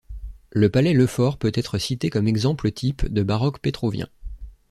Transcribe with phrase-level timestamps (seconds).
[0.49, 4.07] Le palais Lefort peut être cité comme exemple type de baroque pétrovien.